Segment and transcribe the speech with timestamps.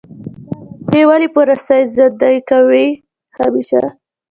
[0.87, 2.85] دا وږمې ولې په رسۍ زندۍ کوې
[3.37, 3.81] همیشه؟